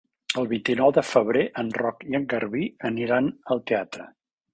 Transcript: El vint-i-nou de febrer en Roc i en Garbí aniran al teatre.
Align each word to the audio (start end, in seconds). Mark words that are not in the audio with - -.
El 0.41 0.47
vint-i-nou 0.51 0.93
de 0.97 1.01
febrer 1.09 1.43
en 1.63 1.69
Roc 1.81 2.01
i 2.13 2.17
en 2.21 2.25
Garbí 2.31 2.63
aniran 2.91 3.29
al 3.57 3.63
teatre. 3.73 4.09